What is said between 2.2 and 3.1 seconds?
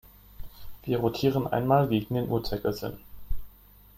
Uhrzeigersinn.